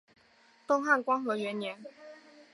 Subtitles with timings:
[0.65, 1.77] 东汉光和元年。